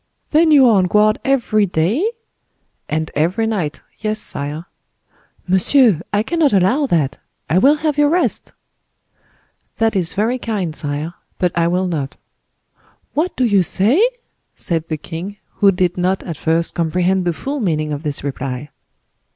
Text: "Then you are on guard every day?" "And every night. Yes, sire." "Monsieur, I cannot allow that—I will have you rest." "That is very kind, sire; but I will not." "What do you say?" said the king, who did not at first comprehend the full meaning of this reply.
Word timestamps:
"Then 0.31 0.49
you 0.49 0.65
are 0.67 0.77
on 0.77 0.85
guard 0.87 1.19
every 1.23 1.67
day?" 1.67 2.03
"And 2.89 3.11
every 3.13 3.45
night. 3.45 3.83
Yes, 3.99 4.19
sire." 4.19 4.65
"Monsieur, 5.47 6.01
I 6.11 6.23
cannot 6.23 6.53
allow 6.53 6.87
that—I 6.87 7.59
will 7.59 7.75
have 7.75 7.99
you 7.99 8.07
rest." 8.07 8.53
"That 9.77 9.95
is 9.95 10.15
very 10.15 10.39
kind, 10.39 10.75
sire; 10.75 11.13
but 11.37 11.55
I 11.55 11.67
will 11.67 11.85
not." 11.85 12.17
"What 13.13 13.35
do 13.37 13.45
you 13.45 13.61
say?" 13.61 14.01
said 14.55 14.87
the 14.87 14.97
king, 14.97 15.37
who 15.57 15.71
did 15.71 15.99
not 15.99 16.23
at 16.23 16.35
first 16.35 16.73
comprehend 16.73 17.23
the 17.25 17.31
full 17.31 17.59
meaning 17.59 17.93
of 17.93 18.01
this 18.01 18.23
reply. 18.23 18.71